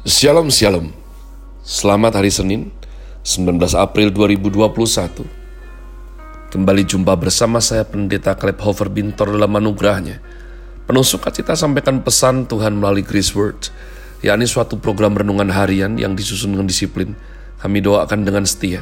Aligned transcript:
Shalom 0.00 0.48
Shalom 0.48 0.96
Selamat 1.60 2.16
hari 2.16 2.32
Senin 2.32 2.72
19 3.20 3.60
April 3.76 4.08
2021 4.08 5.28
Kembali 6.48 6.88
jumpa 6.88 7.12
bersama 7.20 7.60
saya 7.60 7.84
Pendeta 7.84 8.32
Klep 8.32 8.64
Hofer 8.64 8.88
Bintor 8.88 9.36
dalam 9.36 9.52
anugerahnya. 9.60 10.24
Penuh 10.88 11.04
sukacita 11.04 11.52
sampaikan 11.52 12.00
pesan 12.00 12.48
Tuhan 12.48 12.80
melalui 12.80 13.04
Grace 13.04 13.36
Word 13.36 13.68
yakni 14.24 14.48
suatu 14.48 14.80
program 14.80 15.20
renungan 15.20 15.52
harian 15.52 16.00
yang 16.00 16.16
disusun 16.16 16.56
dengan 16.56 16.72
disiplin. 16.72 17.12
Kami 17.60 17.84
doakan 17.84 18.24
dengan 18.24 18.48
setia 18.48 18.80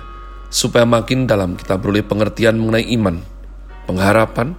supaya 0.55 0.87
makin 0.87 1.27
dalam 1.27 1.59
kita 1.59 1.83
beroleh 1.83 2.07
pengertian 2.07 2.63
mengenai 2.63 2.95
iman, 2.95 3.19
pengharapan, 3.91 4.55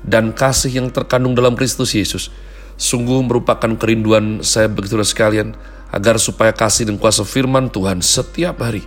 dan 0.00 0.32
kasih 0.32 0.80
yang 0.80 0.88
terkandung 0.88 1.36
dalam 1.36 1.52
Kristus 1.52 1.92
Yesus. 1.92 2.32
Sungguh 2.80 3.20
merupakan 3.20 3.76
kerinduan 3.76 4.40
saya 4.40 4.64
begitu 4.72 4.96
sekalian 5.04 5.52
agar 5.90 6.16
supaya 6.22 6.54
kasih 6.54 6.86
dan 6.86 6.96
kuasa 6.96 7.26
firman 7.26 7.70
Tuhan 7.70 8.02
setiap 8.02 8.62
hari 8.62 8.86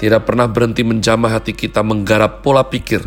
tidak 0.00 0.24
pernah 0.24 0.48
berhenti 0.48 0.80
menjamah 0.80 1.36
hati 1.36 1.52
kita 1.52 1.84
menggarap 1.84 2.40
pola 2.40 2.64
pikir 2.64 3.04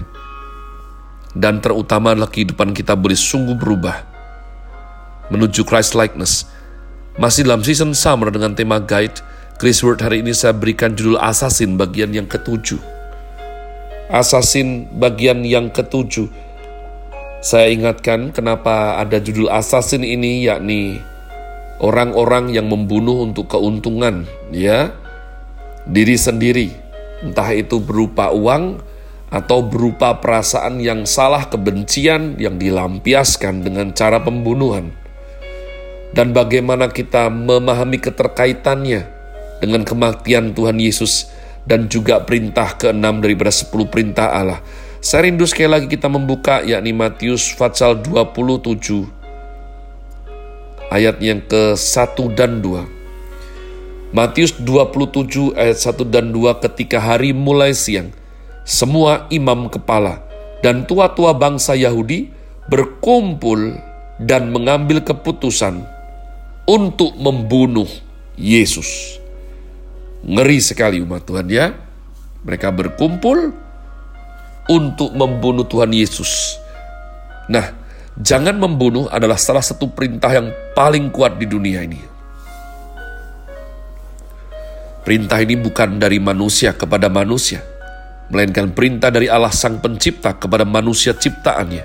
dan 1.34 1.58
terutama 1.58 2.14
adalah 2.14 2.30
kehidupan 2.30 2.78
kita 2.78 2.94
boleh 2.94 3.18
sungguh 3.18 3.58
berubah 3.58 4.14
menuju 5.34 5.66
Christ 5.66 5.98
likeness. 5.98 6.46
Masih 7.18 7.46
dalam 7.46 7.62
season 7.62 7.94
summer 7.94 8.34
dengan 8.34 8.58
tema 8.58 8.82
guide, 8.82 9.22
Chris 9.62 9.82
Word 9.86 10.02
hari 10.02 10.26
ini 10.26 10.34
saya 10.34 10.54
berikan 10.54 10.98
judul 10.98 11.18
Assassin 11.22 11.78
bagian 11.78 12.14
yang 12.14 12.26
ketujuh. 12.26 12.82
Assassin 14.10 14.90
bagian 14.98 15.46
yang 15.46 15.70
ketujuh. 15.74 16.30
Saya 17.44 17.70
ingatkan 17.74 18.34
kenapa 18.34 18.98
ada 18.98 19.18
judul 19.20 19.50
Assassin 19.50 20.02
ini 20.02 20.48
yakni 20.48 21.02
orang-orang 21.84 22.56
yang 22.56 22.72
membunuh 22.72 23.28
untuk 23.28 23.52
keuntungan, 23.52 24.24
ya, 24.56 24.96
diri 25.84 26.16
sendiri, 26.16 26.72
entah 27.20 27.52
itu 27.52 27.84
berupa 27.84 28.32
uang 28.32 28.80
atau 29.28 29.60
berupa 29.60 30.16
perasaan 30.24 30.80
yang 30.80 31.04
salah, 31.04 31.52
kebencian 31.52 32.40
yang 32.40 32.56
dilampiaskan 32.56 33.68
dengan 33.68 33.92
cara 33.92 34.24
pembunuhan, 34.24 34.96
dan 36.16 36.32
bagaimana 36.32 36.88
kita 36.88 37.28
memahami 37.28 38.00
keterkaitannya 38.00 39.02
dengan 39.60 39.84
kematian 39.84 40.56
Tuhan 40.56 40.80
Yesus 40.80 41.28
dan 41.68 41.92
juga 41.92 42.24
perintah 42.24 42.80
keenam 42.80 43.20
daripada 43.20 43.52
sepuluh 43.52 43.92
perintah 43.92 44.32
Allah. 44.32 44.64
Saya 45.04 45.28
rindu 45.28 45.44
sekali 45.44 45.68
lagi 45.68 45.88
kita 45.92 46.08
membuka 46.08 46.64
yakni 46.64 46.96
Matius 46.96 47.52
pasal 47.60 48.00
27 48.00 49.23
ayat 50.92 51.22
yang 51.24 51.40
ke-1 51.46 52.18
dan 52.34 52.60
2. 52.60 54.14
Matius 54.14 54.54
27 54.60 55.56
ayat 55.56 55.78
1 55.80 56.06
dan 56.10 56.30
2 56.34 56.64
ketika 56.64 57.02
hari 57.02 57.32
mulai 57.32 57.72
siang, 57.72 58.12
semua 58.64 59.28
imam 59.34 59.68
kepala 59.68 60.24
dan 60.64 60.88
tua-tua 60.88 61.36
bangsa 61.36 61.76
Yahudi 61.76 62.32
berkumpul 62.72 63.76
dan 64.24 64.54
mengambil 64.54 65.04
keputusan 65.04 65.84
untuk 66.64 67.12
membunuh 67.20 67.90
Yesus. 68.40 69.20
Ngeri 70.24 70.60
sekali 70.64 71.04
umat 71.04 71.28
Tuhan 71.28 71.48
ya. 71.52 71.76
Mereka 72.44 72.72
berkumpul 72.72 73.52
untuk 74.72 75.12
membunuh 75.16 75.68
Tuhan 75.68 75.92
Yesus. 75.92 76.60
Nah, 77.52 77.83
Jangan 78.14 78.62
membunuh 78.62 79.10
adalah 79.10 79.42
salah 79.42 79.66
satu 79.66 79.90
perintah 79.90 80.30
yang 80.30 80.54
paling 80.78 81.10
kuat 81.10 81.42
di 81.42 81.50
dunia 81.50 81.82
ini. 81.82 81.98
Perintah 85.02 85.42
ini 85.42 85.58
bukan 85.58 85.98
dari 85.98 86.22
manusia 86.22 86.78
kepada 86.78 87.10
manusia, 87.10 87.60
melainkan 88.30 88.72
perintah 88.72 89.10
dari 89.10 89.28
Allah 89.28 89.52
Sang 89.52 89.82
Pencipta 89.82 90.38
kepada 90.38 90.64
manusia 90.64 91.18
ciptaannya. 91.18 91.84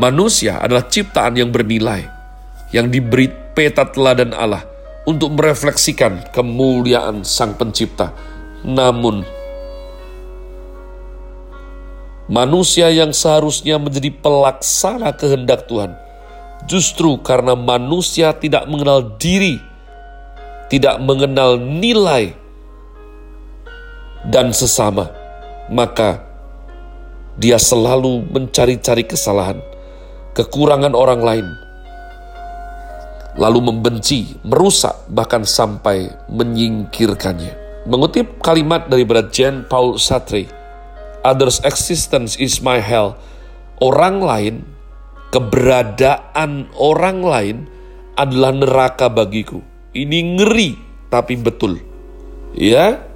Manusia 0.00 0.62
adalah 0.62 0.88
ciptaan 0.88 1.36
yang 1.36 1.52
bernilai, 1.52 2.06
yang 2.72 2.88
diberi 2.88 3.28
peta 3.28 3.84
teladan 3.84 4.32
Allah 4.32 4.64
untuk 5.04 5.36
merefleksikan 5.36 6.32
kemuliaan 6.32 7.26
Sang 7.26 7.58
Pencipta. 7.58 8.14
Namun, 8.62 9.41
Manusia 12.32 12.88
yang 12.88 13.12
seharusnya 13.12 13.76
menjadi 13.76 14.08
pelaksana 14.08 15.12
kehendak 15.12 15.68
Tuhan, 15.68 15.92
justru 16.64 17.20
karena 17.20 17.52
manusia 17.52 18.32
tidak 18.32 18.64
mengenal 18.72 19.20
diri, 19.20 19.60
tidak 20.72 20.96
mengenal 21.04 21.60
nilai, 21.60 22.32
dan 24.32 24.48
sesama, 24.48 25.12
maka 25.68 26.24
dia 27.36 27.60
selalu 27.60 28.24
mencari-cari 28.32 29.04
kesalahan, 29.04 29.60
kekurangan 30.32 30.96
orang 30.96 31.20
lain, 31.20 31.46
lalu 33.36 33.60
membenci, 33.60 34.40
merusak, 34.40 34.96
bahkan 35.12 35.44
sampai 35.44 36.08
menyingkirkannya. 36.32 37.84
Mengutip 37.92 38.40
kalimat 38.40 38.88
dari 38.88 39.04
Jean 39.28 39.68
Paul 39.68 40.00
Sartre, 40.00 40.61
Others 41.22 41.62
existence 41.62 42.34
is 42.34 42.58
my 42.58 42.82
hell. 42.82 43.14
Orang 43.78 44.18
lain, 44.22 44.66
keberadaan 45.30 46.66
orang 46.74 47.22
lain 47.22 47.56
adalah 48.18 48.50
neraka 48.50 49.06
bagiku. 49.06 49.62
Ini 49.94 50.38
ngeri 50.38 50.74
tapi 51.14 51.38
betul. 51.38 51.78
Ya, 52.58 53.06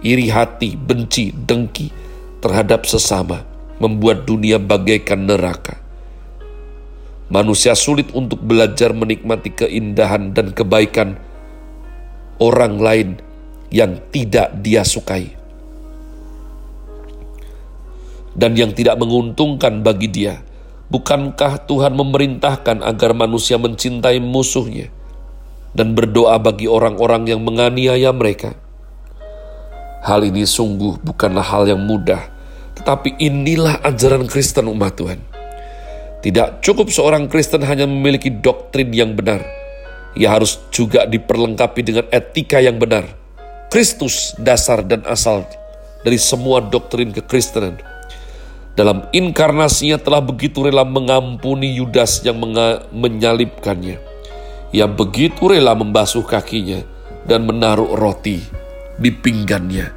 iri 0.00 0.32
hati, 0.32 0.72
benci, 0.72 1.36
dengki 1.36 1.92
terhadap 2.40 2.88
sesama 2.88 3.44
membuat 3.76 4.24
dunia 4.24 4.56
bagaikan 4.56 5.28
neraka. 5.28 5.76
Manusia 7.28 7.76
sulit 7.76 8.08
untuk 8.16 8.40
belajar 8.40 8.96
menikmati 8.96 9.52
keindahan 9.52 10.32
dan 10.32 10.56
kebaikan 10.56 11.20
orang 12.40 12.80
lain 12.80 13.08
yang 13.68 14.00
tidak 14.10 14.50
dia 14.64 14.82
sukai 14.82 15.39
dan 18.34 18.54
yang 18.54 18.74
tidak 18.74 18.98
menguntungkan 19.00 19.82
bagi 19.82 20.10
dia. 20.10 20.42
Bukankah 20.90 21.70
Tuhan 21.70 21.94
memerintahkan 21.94 22.82
agar 22.82 23.14
manusia 23.14 23.54
mencintai 23.62 24.18
musuhnya 24.18 24.90
dan 25.70 25.94
berdoa 25.94 26.34
bagi 26.42 26.66
orang-orang 26.66 27.30
yang 27.30 27.46
menganiaya 27.46 28.10
mereka? 28.10 28.58
Hal 30.02 30.26
ini 30.26 30.42
sungguh 30.42 30.98
bukanlah 30.98 31.46
hal 31.46 31.70
yang 31.70 31.82
mudah, 31.86 32.26
tetapi 32.74 33.22
inilah 33.22 33.78
ajaran 33.86 34.26
Kristen 34.26 34.66
umat 34.66 34.98
Tuhan. 34.98 35.20
Tidak 36.20 36.58
cukup 36.58 36.90
seorang 36.90 37.30
Kristen 37.30 37.62
hanya 37.62 37.86
memiliki 37.86 38.28
doktrin 38.28 38.90
yang 38.90 39.14
benar, 39.14 39.46
ia 40.18 40.34
harus 40.34 40.58
juga 40.74 41.06
diperlengkapi 41.06 41.80
dengan 41.86 42.06
etika 42.10 42.58
yang 42.58 42.82
benar. 42.82 43.06
Kristus 43.70 44.34
dasar 44.34 44.82
dan 44.82 45.06
asal 45.06 45.46
dari 46.02 46.18
semua 46.18 46.58
doktrin 46.58 47.14
kekristenan 47.14 47.78
dalam 48.78 49.06
inkarnasinya 49.10 49.98
telah 49.98 50.22
begitu 50.22 50.62
rela 50.64 50.86
mengampuni 50.86 51.74
Yudas 51.76 52.22
yang 52.22 52.38
menyalibkannya. 52.94 53.98
Yang 54.70 54.92
begitu 54.94 55.50
rela 55.50 55.74
membasuh 55.74 56.22
kakinya 56.22 56.86
dan 57.26 57.42
menaruh 57.44 57.98
roti 57.98 58.38
di 58.96 59.10
pinggannya. 59.10 59.90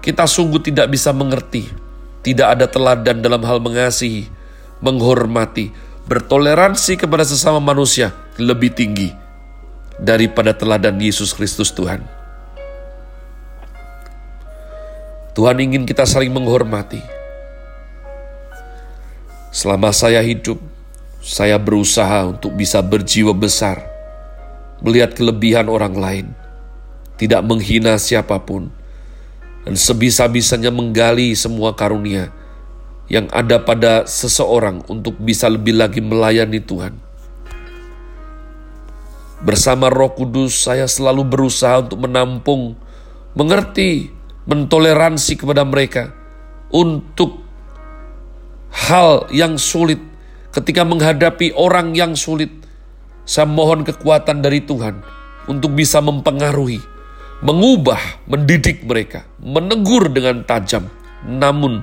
Kita 0.00 0.24
sungguh 0.24 0.64
tidak 0.64 0.88
bisa 0.88 1.12
mengerti, 1.12 1.68
tidak 2.24 2.56
ada 2.56 2.66
teladan 2.70 3.20
dalam 3.20 3.44
hal 3.44 3.60
mengasihi, 3.60 4.24
menghormati, 4.80 5.68
bertoleransi 6.08 6.96
kepada 6.96 7.28
sesama 7.28 7.60
manusia 7.60 8.16
lebih 8.40 8.72
tinggi 8.72 9.12
daripada 10.00 10.56
teladan 10.56 10.96
Yesus 10.96 11.36
Kristus 11.36 11.74
Tuhan. 11.74 12.00
Tuhan 15.36 15.58
ingin 15.60 15.84
kita 15.84 16.02
saling 16.02 16.32
menghormati, 16.32 16.98
Selama 19.48 19.96
saya 19.96 20.20
hidup, 20.20 20.60
saya 21.24 21.56
berusaha 21.56 22.28
untuk 22.28 22.52
bisa 22.52 22.84
berjiwa 22.84 23.32
besar, 23.32 23.80
melihat 24.84 25.16
kelebihan 25.16 25.72
orang 25.72 25.96
lain, 25.96 26.26
tidak 27.16 27.40
menghina 27.48 27.96
siapa 27.96 28.36
pun, 28.44 28.68
dan 29.64 29.72
sebisa-bisanya 29.72 30.68
menggali 30.68 31.32
semua 31.32 31.72
karunia 31.72 32.28
yang 33.08 33.24
ada 33.32 33.56
pada 33.56 34.04
seseorang 34.04 34.84
untuk 34.84 35.16
bisa 35.16 35.48
lebih 35.48 35.80
lagi 35.80 36.04
melayani 36.04 36.60
Tuhan. 36.60 36.94
Bersama 39.40 39.88
Roh 39.88 40.12
Kudus, 40.12 40.68
saya 40.68 40.84
selalu 40.84 41.24
berusaha 41.24 41.80
untuk 41.80 42.04
menampung, 42.04 42.76
mengerti, 43.32 44.12
mentoleransi 44.44 45.40
kepada 45.40 45.64
mereka 45.64 46.12
untuk 46.68 47.47
hal 48.86 49.26
yang 49.34 49.58
sulit, 49.58 49.98
ketika 50.54 50.86
menghadapi 50.86 51.50
orang 51.58 51.98
yang 51.98 52.14
sulit, 52.14 52.54
saya 53.26 53.50
mohon 53.50 53.82
kekuatan 53.82 54.38
dari 54.38 54.62
Tuhan, 54.62 55.02
untuk 55.50 55.74
bisa 55.74 55.98
mempengaruhi, 55.98 56.78
mengubah, 57.42 57.98
mendidik 58.30 58.86
mereka, 58.86 59.26
menegur 59.42 60.06
dengan 60.08 60.46
tajam. 60.46 60.86
Namun, 61.26 61.82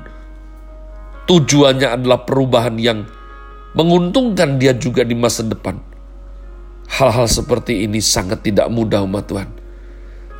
tujuannya 1.27 1.99
adalah 1.99 2.23
perubahan 2.23 2.79
yang 2.79 3.03
menguntungkan 3.75 4.55
dia 4.55 4.71
juga 4.71 5.03
di 5.03 5.13
masa 5.13 5.43
depan. 5.43 5.75
Hal-hal 6.85 7.27
seperti 7.27 7.83
ini 7.83 7.99
sangat 7.99 8.45
tidak 8.45 8.71
mudah 8.71 9.03
umat 9.03 9.25
Tuhan. 9.27 9.49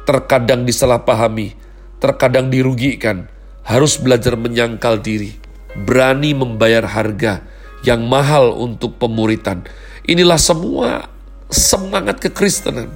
Terkadang 0.06 0.64
disalahpahami, 0.64 1.58
terkadang 1.98 2.54
dirugikan, 2.54 3.26
harus 3.66 3.98
belajar 3.98 4.38
menyangkal 4.38 5.02
diri, 5.02 5.34
berani 5.84 6.32
membayar 6.32 6.88
harga 6.88 7.44
yang 7.84 8.08
mahal 8.08 8.56
untuk 8.56 8.96
pemuritan. 8.96 9.68
Inilah 10.08 10.40
semua 10.40 11.12
semangat 11.52 12.24
kekristenan. 12.24 12.90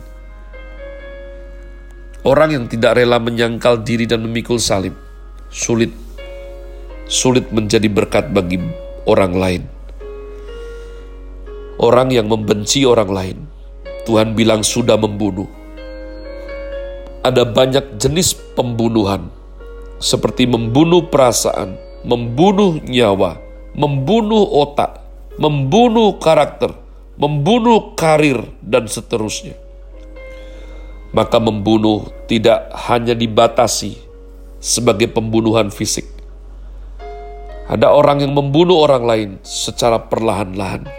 Orang 2.23 2.51
yang 2.51 2.65
tidak 2.67 2.99
rela 2.99 3.19
menyangkal 3.19 3.83
diri 3.83 4.03
dan 4.03 4.23
memikul 4.23 4.59
salib, 4.59 4.93
sulit 5.47 5.91
sulit 7.09 7.49
menjadi 7.49 7.89
berkat 7.89 8.29
bagi 8.29 8.61
orang 9.09 9.33
lain. 9.33 9.63
Orang 11.81 12.13
yang 12.13 12.29
membenci 12.29 12.85
orang 12.85 13.09
lain, 13.09 13.37
Tuhan 14.05 14.37
bilang 14.37 14.61
sudah 14.61 14.95
membunuh. 14.95 15.49
Ada 17.25 17.49
banyak 17.49 17.97
jenis 17.97 18.37
pembunuhan, 18.53 19.33
seperti 19.97 20.45
membunuh 20.45 21.09
perasaan, 21.09 21.75
membunuh 22.03 22.79
nyawa, 22.83 23.39
membunuh 23.75 24.43
otak, 24.63 25.03
membunuh 25.39 26.19
karakter, 26.19 26.75
membunuh 27.19 27.95
karir, 27.95 28.43
dan 28.63 28.87
seterusnya. 28.87 29.55
Maka 31.09 31.41
membunuh 31.41 32.05
tidak 32.29 32.69
hanya 32.87 33.17
dibatasi 33.17 33.97
sebagai 34.61 35.09
pembunuhan 35.09 35.73
fisik, 35.73 36.05
ada 37.69 37.93
orang 37.93 38.25
yang 38.25 38.33
membunuh 38.33 38.81
orang 38.81 39.03
lain 39.05 39.29
secara 39.45 40.01
perlahan-lahan. 40.01 40.89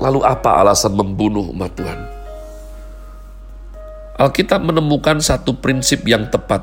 Lalu 0.00 0.20
apa 0.24 0.64
alasan 0.64 0.96
membunuh 0.96 1.48
umat 1.52 1.76
Tuhan? 1.76 2.00
Alkitab 4.20 4.60
menemukan 4.64 5.20
satu 5.20 5.56
prinsip 5.60 6.04
yang 6.04 6.28
tepat, 6.28 6.60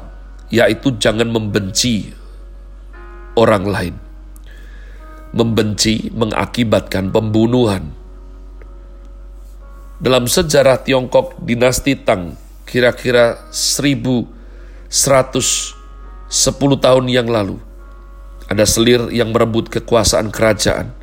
yaitu 0.53 0.93
jangan 0.97 1.25
membenci 1.25 2.16
orang 3.37 3.65
lain. 3.69 3.95
Membenci 5.37 6.09
mengakibatkan 6.09 7.13
pembunuhan. 7.13 7.93
Dalam 10.01 10.25
sejarah 10.25 10.81
Tiongkok 10.81 11.37
dinasti 11.41 11.93
Tang, 11.97 12.33
kira-kira 12.65 13.37
1110 13.53 14.29
tahun 16.81 17.05
yang 17.09 17.29
lalu, 17.29 17.61
ada 18.49 18.65
selir 18.65 19.09
yang 19.13 19.29
merebut 19.33 19.69
kekuasaan 19.69 20.33
kerajaan. 20.33 20.93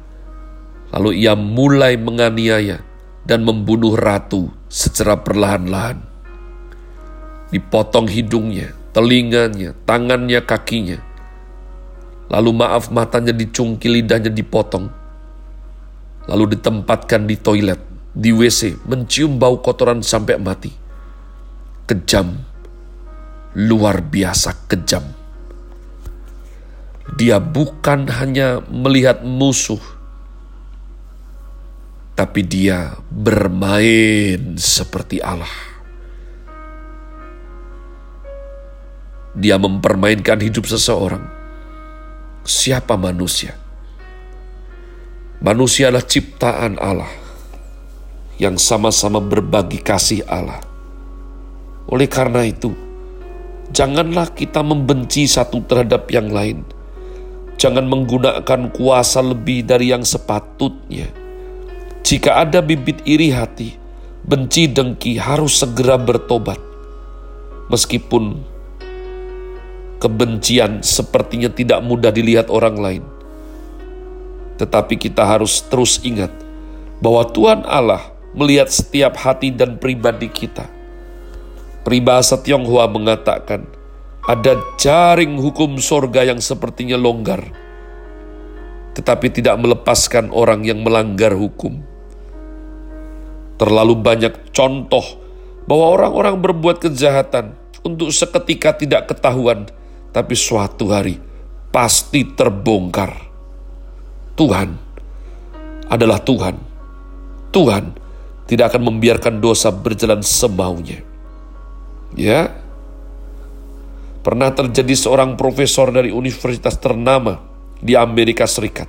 Lalu 0.94 1.26
ia 1.26 1.34
mulai 1.34 1.98
menganiaya 1.98 2.82
dan 3.26 3.42
membunuh 3.42 3.96
ratu 3.98 4.52
secara 4.70 5.19
perlahan-lahan. 5.20 5.98
Dipotong 7.50 8.06
hidungnya, 8.06 8.72
telinganya, 8.94 9.75
tangannya, 9.86 10.40
kakinya. 10.44 10.98
Lalu 12.34 12.50
maaf 12.50 12.90
matanya 12.90 13.31
dicungkil, 13.31 14.02
lidahnya 14.02 14.34
dipotong. 14.34 14.90
Lalu 16.26 16.58
ditempatkan 16.58 17.31
di 17.31 17.38
toilet, 17.38 17.78
di 18.10 18.34
WC, 18.34 18.82
mencium 18.90 19.38
bau 19.38 19.62
kotoran 19.62 20.02
sampai 20.02 20.34
mati. 20.42 20.75
Kejam, 21.86 22.34
luar 23.54 24.02
biasa 24.02 24.66
kejam. 24.66 25.06
Dia 27.14 27.38
bukan 27.38 28.10
hanya 28.10 28.66
melihat 28.66 29.22
musuh, 29.22 29.78
tapi 32.19 32.42
dia 32.42 32.98
bermain 33.14 34.58
seperti 34.58 35.22
Allah. 35.22 35.54
Dia 39.38 39.54
mempermainkan 39.54 40.42
hidup 40.42 40.66
seseorang. 40.66 41.33
Siapa 42.44 43.00
manusia? 43.00 43.56
Manusia 45.41 45.88
adalah 45.88 46.05
ciptaan 46.05 46.76
Allah 46.79 47.11
yang 48.41 48.61
sama-sama 48.61 49.20
berbagi 49.20 49.81
kasih 49.81 50.25
Allah. 50.29 50.61
Oleh 51.88 52.08
karena 52.08 52.44
itu, 52.44 52.73
janganlah 53.73 54.32
kita 54.32 54.61
membenci 54.61 55.29
satu 55.29 55.64
terhadap 55.64 56.08
yang 56.12 56.32
lain 56.32 56.64
Jangan 57.55 57.87
menggunakan 57.87 58.75
kuasa 58.75 59.23
lebih 59.23 59.64
dari 59.64 59.94
yang 59.94 60.02
sepatutnya. 60.02 61.08
Jika 62.05 62.44
ada 62.44 62.61
bibit 62.61 63.00
iri 63.06 63.31
hati, 63.32 63.79
benci 64.26 64.69
dengki 64.69 65.17
harus 65.17 65.62
segera 65.62 65.96
bertobat. 65.96 66.58
Meskipun 67.73 68.44
kebencian 70.02 70.82
sepertinya 70.82 71.50
tidak 71.50 71.81
mudah 71.85 72.11
dilihat 72.11 72.50
orang 72.50 72.76
lain. 72.79 73.05
Tetapi 74.58 74.94
kita 74.99 75.26
harus 75.26 75.62
terus 75.67 75.99
ingat 76.06 76.31
bahwa 77.02 77.26
Tuhan 77.26 77.67
Allah 77.67 78.14
melihat 78.35 78.70
setiap 78.70 79.14
hati 79.19 79.55
dan 79.55 79.79
pribadi 79.79 80.31
kita. 80.31 80.67
Peribahasa 81.85 82.41
Tionghoa 82.41 82.88
mengatakan, 82.88 83.69
ada 84.25 84.56
jaring 84.81 85.37
hukum 85.37 85.76
sorga 85.76 86.25
yang 86.25 86.41
sepertinya 86.41 86.96
longgar, 86.96 87.44
tetapi 88.96 89.29
tidak 89.29 89.61
melepaskan 89.61 90.32
orang 90.32 90.64
yang 90.64 90.81
melanggar 90.81 91.37
hukum. 91.37 91.85
Terlalu 93.61 93.94
banyak 94.00 94.35
contoh 94.50 95.05
bahwa 95.69 95.93
orang-orang 95.93 96.41
berbuat 96.41 96.81
kejahatan 96.81 97.52
untuk 97.85 98.08
seketika 98.11 98.73
tidak 98.73 99.12
ketahuan, 99.12 99.69
tapi 100.14 100.38
suatu 100.38 100.94
hari 100.94 101.19
pasti 101.75 102.22
terbongkar. 102.22 103.34
Tuhan 104.38 104.69
adalah 105.90 106.22
Tuhan. 106.22 106.56
Tuhan 107.50 107.84
tidak 108.46 108.75
akan 108.75 108.82
membiarkan 108.94 109.43
dosa 109.43 109.75
berjalan 109.75 110.22
semaunya. 110.22 111.03
Ya, 112.15 112.65
Pernah 114.24 114.56
terjadi 114.56 114.96
seorang 114.96 115.36
profesor 115.36 115.93
dari 115.93 116.08
universitas 116.08 116.81
ternama 116.81 117.44
di 117.77 117.93
Amerika 117.93 118.48
Serikat 118.48 118.88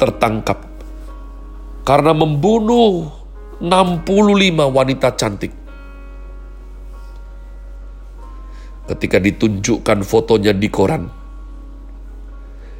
tertangkap 0.00 0.64
karena 1.84 2.16
membunuh 2.16 3.12
65 3.60 4.08
wanita 4.72 5.12
cantik. 5.12 5.52
Ketika 8.88 9.20
ditunjukkan 9.20 10.00
fotonya 10.00 10.56
di 10.56 10.72
koran, 10.72 11.12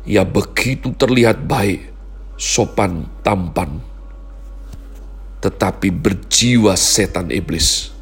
ia 0.08 0.24
begitu 0.24 0.96
terlihat 0.96 1.44
baik, 1.44 1.84
sopan, 2.40 3.04
tampan, 3.20 3.76
tetapi 5.44 5.92
berjiwa 5.92 6.72
setan 6.80 7.28
iblis. 7.28 7.92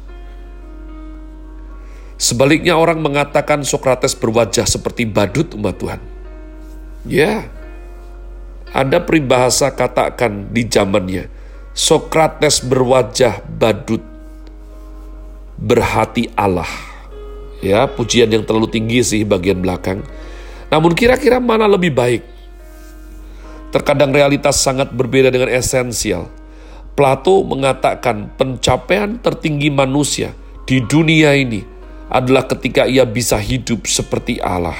Sebaliknya 2.15 2.79
orang 2.79 3.03
mengatakan 3.03 3.61
Sokrates 3.67 4.15
berwajah 4.15 4.63
seperti 4.63 5.03
badut 5.05 5.53
umat 5.53 5.75
Tuhan. 5.75 6.01
Ya, 7.05 7.45
ada 8.71 9.03
peribahasa 9.03 9.69
katakan 9.75 10.49
di 10.49 10.63
zamannya, 10.63 11.27
Sokrates 11.75 12.63
berwajah 12.63 13.43
badut, 13.45 14.01
berhati 15.59 16.31
Allah. 16.33 16.96
Ya, 17.59 17.89
pujian 17.89 18.29
yang 18.29 18.45
terlalu 18.45 18.69
tinggi 18.69 19.01
sih 19.01 19.21
bagian 19.25 19.61
belakang. 19.61 20.05
Namun 20.69 20.93
kira-kira 20.93 21.41
mana 21.41 21.65
lebih 21.65 21.95
baik? 21.95 22.21
Terkadang 23.73 24.13
realitas 24.13 24.61
sangat 24.61 24.93
berbeda 24.93 25.33
dengan 25.33 25.49
esensial. 25.51 26.29
Plato 26.97 27.45
mengatakan 27.45 28.33
pencapaian 28.37 29.21
tertinggi 29.21 29.69
manusia 29.69 30.33
di 30.65 30.81
dunia 30.81 31.37
ini 31.37 31.61
adalah 32.09 32.49
ketika 32.49 32.89
ia 32.89 33.05
bisa 33.05 33.37
hidup 33.37 33.85
seperti 33.85 34.41
Allah. 34.41 34.75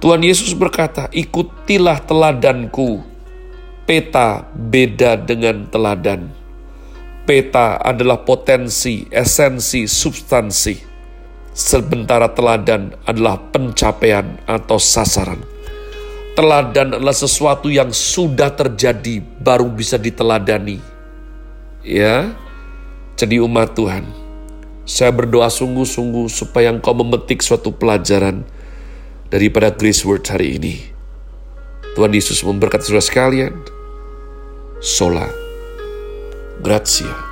Tuhan 0.00 0.24
Yesus 0.24 0.56
berkata, 0.56 1.12
ikutilah 1.12 2.00
teladanku. 2.08 3.04
Peta 3.84 4.48
beda 4.56 5.20
dengan 5.20 5.68
teladan. 5.68 6.32
Peta 7.28 7.76
adalah 7.76 8.24
potensi, 8.24 9.04
esensi, 9.12 9.84
substansi. 9.84 10.89
Sementara 11.60 12.32
teladan 12.32 12.96
adalah 13.04 13.36
pencapaian 13.52 14.40
atau 14.48 14.80
sasaran. 14.80 15.44
Teladan 16.32 16.96
adalah 16.96 17.12
sesuatu 17.12 17.68
yang 17.68 17.92
sudah 17.92 18.48
terjadi 18.56 19.20
baru 19.20 19.68
bisa 19.68 20.00
diteladani. 20.00 20.80
Ya, 21.84 22.32
Jadi 23.20 23.36
umat 23.44 23.76
Tuhan, 23.76 24.08
saya 24.88 25.12
berdoa 25.12 25.52
sungguh-sungguh 25.52 26.32
supaya 26.32 26.72
engkau 26.72 26.96
memetik 26.96 27.44
suatu 27.44 27.68
pelajaran 27.68 28.48
daripada 29.28 29.68
Grace 29.68 30.00
Word 30.08 30.24
hari 30.32 30.56
ini. 30.56 30.80
Tuhan 31.92 32.16
Yesus 32.16 32.40
memberkati 32.40 32.88
saudara 32.88 33.04
sekalian. 33.04 33.52
Sola. 34.80 35.28
Grazie. 36.64 37.29